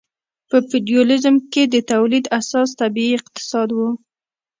[0.49, 3.79] په فیوډالیزم کې د تولید اساس طبیعي اقتصاد و.